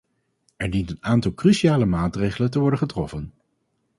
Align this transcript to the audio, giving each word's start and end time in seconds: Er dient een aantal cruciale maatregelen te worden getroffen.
Er 0.57 0.69
dient 0.69 0.89
een 0.89 1.03
aantal 1.03 1.33
cruciale 1.33 1.85
maatregelen 1.85 2.49
te 2.51 2.59
worden 2.59 2.79
getroffen. 2.79 3.33